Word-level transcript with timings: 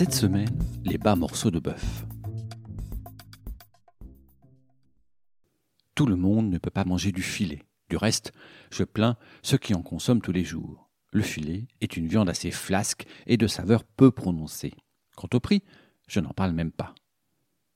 Cette 0.00 0.14
semaine, 0.14 0.58
les 0.82 0.96
bas 0.96 1.14
morceaux 1.14 1.50
de 1.50 1.58
bœuf. 1.58 2.06
Tout 5.94 6.06
le 6.06 6.16
monde 6.16 6.48
ne 6.48 6.56
peut 6.56 6.70
pas 6.70 6.86
manger 6.86 7.12
du 7.12 7.20
filet. 7.20 7.66
Du 7.90 7.98
reste, 7.98 8.32
je 8.70 8.84
plains 8.84 9.18
ceux 9.42 9.58
qui 9.58 9.74
en 9.74 9.82
consomment 9.82 10.22
tous 10.22 10.32
les 10.32 10.42
jours. 10.42 10.88
Le 11.12 11.20
filet 11.20 11.66
est 11.82 11.98
une 11.98 12.06
viande 12.06 12.30
assez 12.30 12.50
flasque 12.50 13.04
et 13.26 13.36
de 13.36 13.46
saveur 13.46 13.84
peu 13.84 14.10
prononcée. 14.10 14.72
Quant 15.16 15.28
au 15.34 15.38
prix, 15.38 15.62
je 16.08 16.20
n'en 16.20 16.32
parle 16.32 16.52
même 16.52 16.72
pas. 16.72 16.94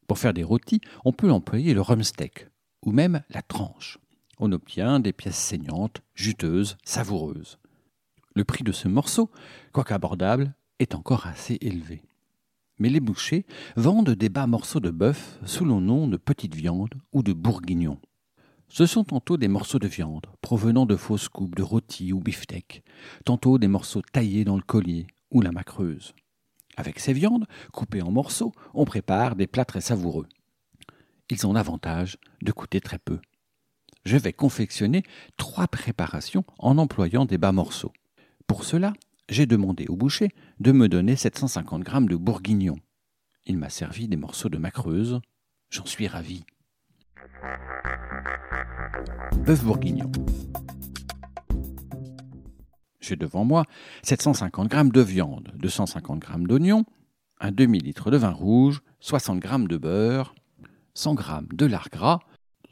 Pour 0.07 0.19
faire 0.19 0.33
des 0.33 0.45
rôtis, 0.45 0.81
on 1.05 1.13
peut 1.13 1.31
employer 1.31 1.75
le 1.75 1.83
rumsteak, 1.83 2.49
ou 2.87 2.93
même 2.93 3.23
la 3.29 3.43
tranche. 3.43 3.99
On 4.39 4.51
obtient 4.53 4.99
des 4.99 5.13
pièces 5.13 5.37
saignantes, 5.37 6.01
juteuses, 6.15 6.79
savoureuses. 6.85 7.59
Le 8.35 8.45
prix 8.45 8.65
de 8.65 8.73
ce 8.73 8.89
morceau, 8.89 9.31
quoique 9.73 9.93
abordable, 9.93 10.55
est 10.79 10.95
encore 10.95 11.27
assez 11.27 11.59
élevé. 11.61 12.03
Mais 12.79 12.89
les 12.89 13.01
bouchers 13.01 13.47
vendent 13.77 14.11
des 14.11 14.29
bas 14.29 14.47
morceaux 14.47 14.81
de 14.81 14.91
bœuf 14.91 15.39
sous 15.45 15.65
le 15.65 15.75
nom 15.75 16.09
de 16.09 16.17
petite 16.17 16.55
viande 16.55 16.95
ou 17.13 17.23
de 17.23 17.33
bourguignon. 17.33 17.99
Ce 18.69 18.87
sont 18.87 19.05
tantôt 19.05 19.37
des 19.37 19.49
morceaux 19.49 19.79
de 19.79 19.87
viande 19.87 20.27
provenant 20.41 20.85
de 20.85 20.97
fausses 20.97 21.29
coupes 21.29 21.55
de 21.55 21.63
rôti 21.63 22.13
ou 22.13 22.21
beefsteak, 22.21 22.83
tantôt 23.25 23.59
des 23.59 23.69
morceaux 23.69 24.03
taillés 24.13 24.45
dans 24.45 24.57
le 24.57 24.63
collier 24.63 25.07
ou 25.31 25.41
la 25.41 25.53
macreuse. 25.53 26.15
Avec 26.77 26.99
ces 26.99 27.13
viandes, 27.13 27.47
coupées 27.73 28.03
en 28.03 28.11
morceaux, 28.11 28.53
on 28.73 28.85
prépare 28.85 29.37
des 29.37 29.47
plats 29.47 29.65
très 29.65 29.81
savoureux. 29.81 30.27
Ils 31.31 31.47
ont 31.47 31.53
l'avantage 31.53 32.19
de 32.43 32.53
coûter 32.53 32.81
très 32.81 32.99
peu. 32.99 33.21
Je 34.05 34.17
vais 34.17 34.33
confectionner 34.33 35.03
trois 35.37 35.69
préparations 35.69 36.45
en 36.59 36.77
employant 36.79 37.25
des 37.25 37.39
bas 37.39 37.53
morceaux. 37.53 37.93
Pour 38.47 38.65
cela, 38.65 38.93
j'ai 39.29 39.47
demandé 39.47 39.87
au 39.89 39.97
boucher 39.97 40.31
de 40.61 40.73
me 40.73 40.89
donner 40.89 41.17
750 41.17 41.83
grammes 41.83 42.09
de 42.09 42.17
bourguignon. 42.17 42.77
Il 43.47 43.59
m'a 43.59 43.71
servi 43.71 44.09
des 44.09 44.17
morceaux 44.17 44.49
de 44.49 44.59
macreuse. 44.59 45.21
J'en 45.71 45.87
suis 45.87 46.07
ravi. 46.07 46.45
Bœuf 49.45 49.65
bourguignon. 49.65 50.11
J'ai 53.01 53.17
devant 53.17 53.45
moi 53.45 53.65
750 54.03 54.73
g 54.73 54.83
de 54.91 55.01
viande, 55.01 55.53
250 55.57 56.25
g 56.25 56.33
d'oignon, 56.45 56.85
un 57.39 57.53
demi-litre 57.53 58.11
de 58.11 58.17
vin 58.17 58.31
rouge, 58.31 58.81
60 59.01 59.43
g 59.43 59.49
de 59.69 59.77
beurre, 59.77 60.35
100 60.95 61.17
g 61.17 61.23
de 61.53 61.67
lard 61.67 61.89
gras, 61.91 62.21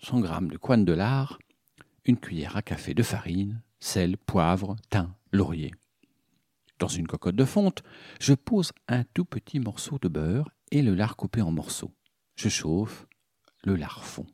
100 0.02 0.24
g 0.24 0.48
de 0.48 0.56
coine 0.56 0.86
de 0.86 0.92
lard, 0.94 1.38
une 2.06 2.16
cuillère 2.16 2.56
à 2.56 2.62
café 2.62 2.94
de 2.94 3.02
farine, 3.02 3.60
sel, 3.78 4.16
poivre, 4.16 4.76
thym, 4.88 5.12
laurier. 5.32 5.72
Dans 6.82 6.88
une 6.88 7.06
cocotte 7.06 7.36
de 7.36 7.44
fonte, 7.44 7.84
je 8.18 8.34
pose 8.34 8.72
un 8.88 9.04
tout 9.14 9.24
petit 9.24 9.60
morceau 9.60 10.00
de 10.02 10.08
beurre 10.08 10.50
et 10.72 10.82
le 10.82 10.96
lard 10.96 11.14
coupé 11.14 11.40
en 11.40 11.52
morceaux. 11.52 11.92
Je 12.34 12.48
chauffe, 12.48 13.06
le 13.62 13.76
lard 13.76 14.04
fond. 14.04 14.26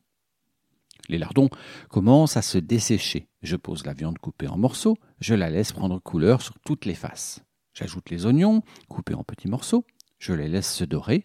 Les 1.09 1.19
lardons 1.19 1.51
commencent 1.89 2.37
à 2.37 2.41
se 2.41 2.57
dessécher. 2.57 3.29
Je 3.43 3.55
pose 3.55 3.85
la 3.85 3.93
viande 3.93 4.17
coupée 4.17 4.47
en 4.47 4.57
morceaux, 4.57 4.97
je 5.19 5.35
la 5.35 5.51
laisse 5.51 5.73
prendre 5.73 5.99
couleur 5.99 6.41
sur 6.41 6.57
toutes 6.61 6.85
les 6.85 6.95
faces. 6.95 7.43
J'ajoute 7.75 8.09
les 8.09 8.25
oignons, 8.25 8.63
coupés 8.87 9.13
en 9.13 9.23
petits 9.23 9.47
morceaux, 9.47 9.85
je 10.17 10.33
les 10.33 10.47
laisse 10.47 10.73
se 10.73 10.85
dorer, 10.85 11.23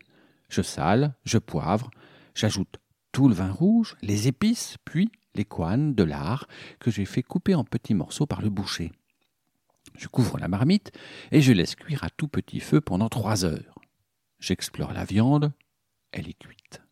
je 0.51 0.61
sale, 0.61 1.15
je 1.25 1.39
poivre, 1.39 1.89
j'ajoute 2.35 2.77
tout 3.13 3.31
le 3.31 3.35
vin 3.35 3.51
rouge, 3.51 3.97
les 4.03 4.29
épices, 4.29 4.77
puis 4.85 5.11
les 5.35 5.47
coines 5.47 5.95
de 5.95 6.03
lard 6.03 6.47
que 6.81 6.91
j'ai 6.91 7.07
fait 7.07 7.23
couper 7.23 7.55
en 7.55 7.65
petits 7.65 7.95
morceaux 7.95 8.27
par 8.27 8.43
le 8.43 8.51
boucher. 8.51 8.93
Je 9.97 10.09
couvre 10.09 10.39
la 10.39 10.49
marmite 10.49 10.93
et 11.31 11.41
je 11.41 11.53
laisse 11.53 11.75
cuire 11.75 12.05
à 12.05 12.11
tout 12.11 12.29
petit 12.29 12.61
feu 12.61 12.81
pendant 12.81 13.09
trois 13.09 13.45
heures. 13.45 13.79
J'explore 14.41 14.93
la 14.93 15.05
viande, 15.05 15.53
elle 16.13 16.29
est 16.29 16.39
cuite. 16.39 16.83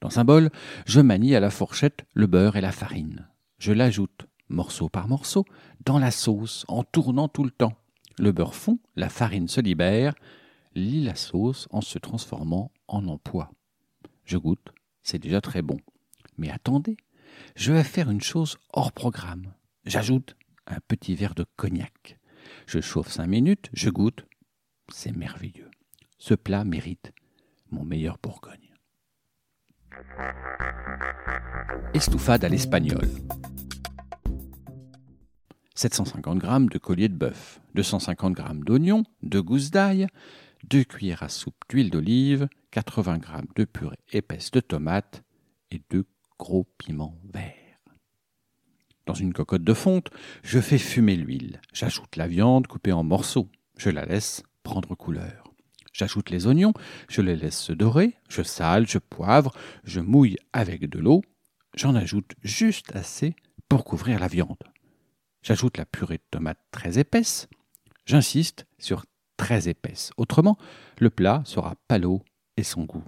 Dans 0.00 0.18
un 0.18 0.24
bol, 0.24 0.50
je 0.86 1.00
manie 1.00 1.34
à 1.34 1.40
la 1.40 1.50
fourchette 1.50 2.06
le 2.14 2.26
beurre 2.26 2.56
et 2.56 2.60
la 2.60 2.72
farine. 2.72 3.28
Je 3.58 3.72
l'ajoute, 3.72 4.26
morceau 4.48 4.88
par 4.88 5.08
morceau, 5.08 5.44
dans 5.84 5.98
la 5.98 6.10
sauce 6.10 6.64
en 6.68 6.84
tournant 6.84 7.28
tout 7.28 7.44
le 7.44 7.50
temps. 7.50 7.74
Le 8.18 8.32
beurre 8.32 8.54
fond, 8.54 8.78
la 8.94 9.08
farine 9.08 9.48
se 9.48 9.60
libère, 9.60 10.14
lit 10.74 11.02
la 11.02 11.14
sauce 11.14 11.66
en 11.70 11.80
se 11.80 11.98
transformant 11.98 12.70
en 12.88 13.06
empois. 13.08 13.50
Je 14.24 14.38
goûte, 14.38 14.72
c'est 15.02 15.18
déjà 15.18 15.40
très 15.40 15.62
bon. 15.62 15.78
Mais 16.38 16.50
attendez, 16.50 16.96
je 17.56 17.72
vais 17.72 17.84
faire 17.84 18.10
une 18.10 18.20
chose 18.20 18.58
hors 18.72 18.92
programme. 18.92 19.54
J'ajoute 19.84 20.36
un 20.66 20.78
petit 20.86 21.14
verre 21.14 21.34
de 21.34 21.46
cognac. 21.56 22.18
Je 22.66 22.80
chauffe 22.80 23.10
cinq 23.10 23.26
minutes, 23.26 23.70
je 23.72 23.90
goûte. 23.90 24.26
C'est 24.88 25.16
merveilleux. 25.16 25.70
Ce 26.18 26.34
plat 26.34 26.64
mérite 26.64 27.12
mon 27.70 27.84
meilleur 27.84 28.18
Bourgogne. 28.22 28.74
Estouffade 31.94 32.44
à 32.44 32.48
l'espagnol. 32.48 33.08
750 35.74 36.40
g 36.40 36.48
de 36.70 36.78
collier 36.78 37.08
de 37.08 37.14
bœuf, 37.14 37.60
250 37.74 38.36
g 38.36 38.42
d'oignons, 38.64 39.04
2 39.22 39.42
gousses 39.42 39.70
d'ail, 39.70 40.06
2 40.70 40.84
cuillères 40.84 41.22
à 41.22 41.28
soupe 41.28 41.62
d'huile 41.68 41.90
d'olive, 41.90 42.48
80 42.70 43.20
g 43.20 43.46
de 43.56 43.64
purée 43.64 43.98
épaisse 44.10 44.50
de 44.50 44.60
tomates 44.60 45.22
et 45.70 45.82
2 45.90 46.06
gros 46.38 46.66
piments 46.78 47.18
verts. 47.32 47.65
Dans 49.06 49.14
une 49.14 49.32
cocotte 49.32 49.62
de 49.62 49.74
fonte, 49.74 50.10
je 50.42 50.60
fais 50.60 50.78
fumer 50.78 51.16
l'huile. 51.16 51.60
J'ajoute 51.72 52.16
la 52.16 52.26
viande 52.26 52.66
coupée 52.66 52.92
en 52.92 53.04
morceaux. 53.04 53.48
Je 53.76 53.90
la 53.90 54.04
laisse 54.04 54.42
prendre 54.64 54.96
couleur. 54.96 55.52
J'ajoute 55.92 56.28
les 56.28 56.46
oignons, 56.46 56.74
je 57.08 57.22
les 57.22 57.36
laisse 57.36 57.58
se 57.58 57.72
dorer, 57.72 58.16
je 58.28 58.42
sale, 58.42 58.86
je 58.86 58.98
poivre, 58.98 59.52
je 59.84 60.00
mouille 60.00 60.36
avec 60.52 60.90
de 60.90 60.98
l'eau, 60.98 61.22
j'en 61.74 61.94
ajoute 61.94 62.32
juste 62.42 62.94
assez 62.94 63.34
pour 63.70 63.84
couvrir 63.84 64.18
la 64.18 64.28
viande. 64.28 64.62
J'ajoute 65.42 65.78
la 65.78 65.86
purée 65.86 66.18
de 66.18 66.22
tomates 66.30 66.60
très 66.70 66.98
épaisse, 66.98 67.48
j'insiste 68.04 68.66
sur 68.78 69.06
très 69.38 69.68
épaisse, 69.68 70.10
autrement 70.18 70.58
le 70.98 71.08
plat 71.08 71.40
sera 71.46 71.76
palo 71.88 72.22
et 72.58 72.62
sans 72.62 72.84
goût. 72.84 73.04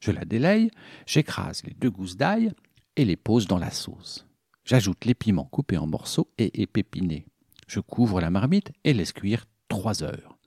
Je 0.00 0.10
la 0.10 0.24
délaye, 0.24 0.70
j'écrase 1.04 1.62
les 1.64 1.74
deux 1.74 1.90
gousses 1.90 2.16
d'ail 2.16 2.52
et 2.96 3.04
les 3.04 3.16
pose 3.16 3.46
dans 3.46 3.58
la 3.58 3.70
sauce. 3.70 4.26
J'ajoute 4.64 5.04
les 5.04 5.14
piments 5.14 5.44
coupés 5.44 5.78
en 5.78 5.86
morceaux 5.86 6.30
et 6.38 6.62
épépinés. 6.62 7.26
Je 7.66 7.80
couvre 7.80 8.20
la 8.20 8.30
marmite 8.30 8.72
et 8.84 8.94
laisse 8.94 9.12
cuire 9.12 9.46
trois 9.68 10.02
heures. 10.02 10.38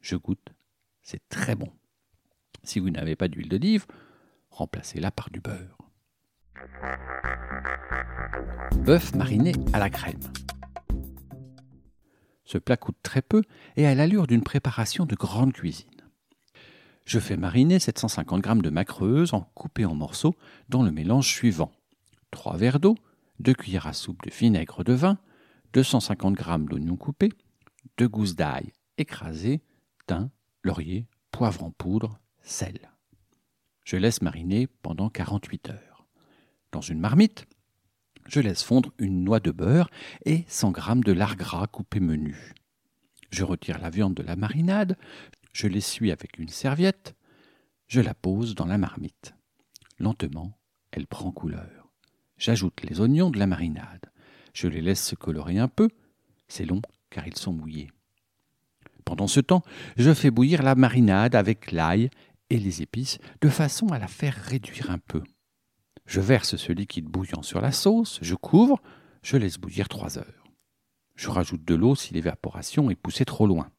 Je 0.00 0.16
goûte 0.16 0.52
c'est 1.02 1.28
très 1.28 1.54
bon. 1.54 1.68
Si 2.62 2.78
vous 2.78 2.90
n'avez 2.90 3.16
pas 3.16 3.28
d'huile 3.28 3.48
d'olive, 3.48 3.86
remplacez-la 4.50 5.10
par 5.10 5.30
du 5.30 5.40
beurre. 5.40 5.78
Bœuf 8.84 9.14
mariné 9.14 9.52
à 9.72 9.78
la 9.78 9.90
crème. 9.90 10.20
Ce 12.44 12.58
plat 12.58 12.76
coûte 12.76 12.98
très 13.02 13.22
peu 13.22 13.42
et 13.76 13.86
a 13.86 13.94
l'allure 13.94 14.26
d'une 14.26 14.42
préparation 14.42 15.06
de 15.06 15.14
grande 15.14 15.52
cuisine. 15.52 15.88
Je 17.04 17.18
fais 17.18 17.36
mariner 17.36 17.80
750 17.80 18.44
g 18.44 18.54
de 18.62 18.70
macreuse 18.70 19.34
en 19.34 19.40
coupée 19.54 19.84
en 19.84 19.94
morceaux 19.94 20.36
dans 20.68 20.82
le 20.82 20.92
mélange 20.92 21.26
suivant 21.26 21.72
3 22.30 22.56
verres 22.56 22.80
d'eau, 22.80 22.96
2 23.42 23.54
cuillères 23.54 23.88
à 23.88 23.92
soupe 23.92 24.22
de 24.22 24.30
vinaigre 24.30 24.84
de 24.84 24.92
vin, 24.92 25.18
250 25.72 26.38
g 26.38 26.44
d'oignons 26.60 26.96
coupés, 26.96 27.32
2 27.98 28.08
gousses 28.08 28.36
d'ail 28.36 28.72
écrasées, 28.98 29.62
thym, 30.06 30.30
laurier, 30.62 31.06
poivre 31.32 31.64
en 31.64 31.72
poudre, 31.72 32.20
sel. 32.42 32.92
Je 33.84 33.96
laisse 33.96 34.22
mariner 34.22 34.68
pendant 34.68 35.10
48 35.10 35.70
heures. 35.70 36.06
Dans 36.70 36.80
une 36.80 37.00
marmite, 37.00 37.46
je 38.26 38.38
laisse 38.38 38.62
fondre 38.62 38.92
une 38.98 39.24
noix 39.24 39.40
de 39.40 39.50
beurre 39.50 39.90
et 40.24 40.44
100 40.46 40.74
g 40.74 40.82
de 41.04 41.12
lard 41.12 41.36
gras 41.36 41.66
coupé 41.66 41.98
menu. 41.98 42.54
Je 43.30 43.42
retire 43.42 43.80
la 43.80 43.90
viande 43.90 44.14
de 44.14 44.22
la 44.22 44.36
marinade, 44.36 44.96
je 45.52 45.66
l'essuie 45.66 46.12
avec 46.12 46.38
une 46.38 46.48
serviette, 46.48 47.16
je 47.88 48.00
la 48.00 48.14
pose 48.14 48.54
dans 48.54 48.66
la 48.66 48.78
marmite. 48.78 49.34
Lentement, 49.98 50.56
elle 50.92 51.08
prend 51.08 51.32
couleur. 51.32 51.81
J'ajoute 52.38 52.82
les 52.82 53.00
oignons 53.00 53.30
de 53.30 53.38
la 53.38 53.46
marinade. 53.46 54.10
Je 54.52 54.68
les 54.68 54.80
laisse 54.80 55.04
se 55.04 55.14
colorer 55.14 55.58
un 55.58 55.68
peu. 55.68 55.88
C'est 56.48 56.64
long 56.64 56.82
car 57.10 57.26
ils 57.26 57.36
sont 57.36 57.52
mouillés. 57.52 57.90
Pendant 59.04 59.26
ce 59.26 59.40
temps, 59.40 59.62
je 59.96 60.12
fais 60.14 60.30
bouillir 60.30 60.62
la 60.62 60.74
marinade 60.74 61.34
avec 61.34 61.72
l'ail 61.72 62.10
et 62.50 62.58
les 62.58 62.82
épices 62.82 63.18
de 63.40 63.48
façon 63.48 63.88
à 63.88 63.98
la 63.98 64.06
faire 64.06 64.34
réduire 64.34 64.90
un 64.90 64.98
peu. 64.98 65.22
Je 66.06 66.20
verse 66.20 66.56
ce 66.56 66.72
liquide 66.72 67.06
bouillant 67.06 67.42
sur 67.42 67.60
la 67.60 67.72
sauce, 67.72 68.18
je 68.22 68.34
couvre, 68.34 68.80
je 69.22 69.36
laisse 69.36 69.58
bouillir 69.58 69.88
trois 69.88 70.18
heures. 70.18 70.44
Je 71.14 71.30
rajoute 71.30 71.64
de 71.64 71.74
l'eau 71.74 71.94
si 71.94 72.14
l'évaporation 72.14 72.90
est 72.90 72.96
poussée 72.96 73.24
trop 73.24 73.46
loin. 73.46 73.70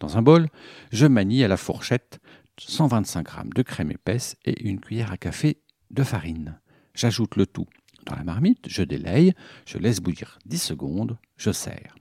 Dans 0.00 0.16
un 0.16 0.22
bol, 0.22 0.48
je 0.92 1.06
manie 1.06 1.42
à 1.42 1.48
la 1.48 1.56
fourchette 1.56 2.20
125 2.58 3.28
g 3.28 3.34
de 3.54 3.62
crème 3.62 3.90
épaisse 3.90 4.36
et 4.44 4.68
une 4.68 4.80
cuillère 4.80 5.12
à 5.12 5.16
café 5.16 5.62
de 5.90 6.02
farine. 6.02 6.60
J'ajoute 6.98 7.36
le 7.36 7.46
tout 7.46 7.68
dans 8.06 8.16
la 8.16 8.24
marmite, 8.24 8.68
je 8.68 8.82
délaye, 8.82 9.34
je 9.66 9.78
laisse 9.78 10.00
bouillir 10.00 10.40
10 10.46 10.58
secondes, 10.58 11.16
je 11.36 11.52
sers. 11.52 11.94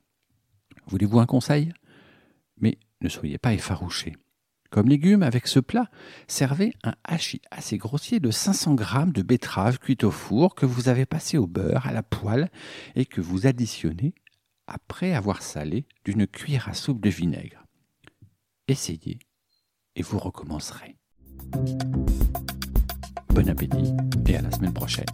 Voulez-vous 0.88 1.20
un 1.20 1.28
conseil? 1.28 1.72
Mais 2.60 2.80
ne 3.02 3.08
soyez 3.08 3.38
pas 3.38 3.54
effarouchés. 3.54 4.16
Comme 4.72 4.90
légume, 4.90 5.22
avec 5.22 5.46
ce 5.46 5.60
plat, 5.60 5.92
servez 6.28 6.74
un 6.84 6.96
hachis 7.04 7.44
assez 7.52 7.78
grossier 7.78 8.20
de 8.20 8.32
500 8.32 8.76
g 8.76 9.12
de 9.14 9.22
betterave 9.22 9.78
cuite 9.78 10.04
au 10.04 10.10
four 10.10 10.56
que 10.56 10.66
vous 10.66 10.90
avez 10.90 11.06
passé 11.06 11.38
au 11.38 11.46
beurre 11.46 11.86
à 11.86 11.94
la 11.94 12.02
poêle 12.02 12.50
et 12.96 13.06
que 13.06 13.22
vous 13.22 13.46
additionnez 13.46 14.16
après 14.66 15.14
avoir 15.14 15.44
salé 15.44 15.86
d'une 16.06 16.26
cuillère 16.26 16.70
à 16.70 16.74
soupe 16.74 17.02
de 17.02 17.12
vinaigre. 17.12 17.64
Essayez 18.68 19.20
et 19.96 20.02
vous 20.02 20.18
recommencerez. 20.18 20.98
Bon 23.38 23.48
appétit 23.50 23.94
et 24.26 24.36
à 24.36 24.42
la 24.42 24.50
semaine 24.50 24.74
prochaine. 24.74 25.06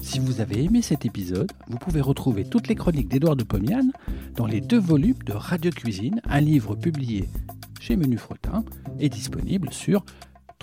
Si 0.00 0.20
vous 0.20 0.40
avez 0.40 0.62
aimé 0.62 0.82
cet 0.82 1.04
épisode, 1.04 1.50
vous 1.66 1.78
pouvez 1.78 2.00
retrouver 2.00 2.44
toutes 2.44 2.68
les 2.68 2.76
chroniques 2.76 3.08
d'Édouard 3.08 3.34
de 3.34 3.42
Pomian 3.42 3.90
dans 4.36 4.46
les 4.46 4.60
deux 4.60 4.78
volumes 4.78 5.20
de 5.26 5.32
Radio 5.32 5.72
Cuisine, 5.72 6.20
un 6.26 6.38
livre 6.38 6.76
publié 6.76 7.28
chez 7.80 7.96
Menu 7.96 8.18
Fretin 8.18 8.64
et 9.00 9.08
disponible 9.08 9.72
sur 9.72 10.04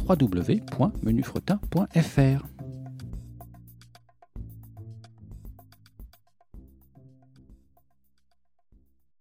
www.menufretin.fr. 0.08 2.59